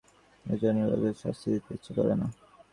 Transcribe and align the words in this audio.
এইজন্য 0.45 0.79
উদয়াদিত্যকে 0.85 1.21
শাস্তি 1.23 1.47
দিতে 1.53 1.69
ইচ্ছা 1.77 1.91
করে 1.97 2.13
না। 2.21 2.27